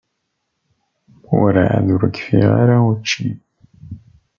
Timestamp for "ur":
1.95-2.03